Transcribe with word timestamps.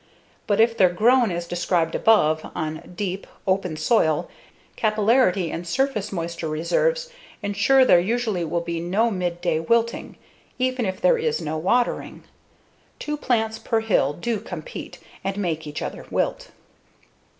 But 0.47 0.59
if 0.59 0.75
they've 0.75 0.95
grown 0.95 1.29
as 1.29 1.45
described 1.45 1.93
above, 1.93 2.49
on 2.55 2.91
deep, 2.95 3.27
open 3.45 3.77
soil, 3.77 4.27
capillarity 4.75 5.51
and 5.51 5.67
surface 5.67 6.11
moisture 6.11 6.47
reserves 6.47 7.11
ensure 7.43 7.85
there 7.85 7.99
usually 7.99 8.43
will 8.43 8.61
be 8.61 8.79
no 8.79 9.11
midday 9.11 9.59
wilting, 9.59 10.17
even 10.57 10.87
if 10.87 10.99
there 10.99 11.19
is 11.19 11.39
no 11.39 11.55
watering. 11.55 12.23
Two 12.97 13.15
plants 13.15 13.59
per 13.59 13.81
hill 13.81 14.13
do 14.13 14.39
compete 14.39 14.97
and 15.23 15.37
make 15.37 15.67
each 15.67 15.83
other 15.83 16.07
wilt. 16.09 16.49